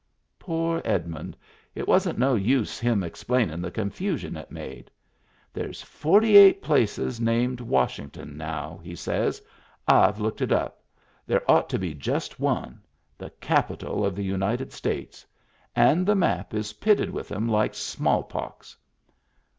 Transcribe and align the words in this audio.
Poor 0.39 0.81
Edmund! 0.83 1.37
It 1.75 1.87
wasn't 1.87 2.17
na 2.17 2.33
use 2.33 2.79
him 2.79 3.03
ex 3.03 3.23
plainin' 3.23 3.61
the 3.61 3.69
confusion 3.69 4.35
it 4.35 4.49
made." 4.49 4.89
There's 5.53 5.83
forty 5.83 6.37
eight 6.37 6.59
places 6.63 7.21
named 7.21 7.61
Washington 7.61 8.35
now," 8.35 8.79
isays 8.83 9.37
he." 9.39 9.45
I've 9.87 10.19
looked 10.19 10.41
it 10.41 10.51
up. 10.51 10.83
There 11.27 11.43
ought 11.47 11.69
to 11.69 11.77
be 11.77 11.93
just 11.93 12.39
one. 12.39 12.81
The 13.15 13.29
capital 13.41 14.03
of 14.03 14.15
the 14.15 14.23
United 14.23 14.73
States. 14.73 15.23
And 15.75 16.03
the 16.07 16.15
map 16.15 16.55
is 16.55 16.73
pitted 16.73 17.11
with 17.11 17.31
'em 17.31 17.47
like 17.47 17.75
smallpox." 17.75 18.75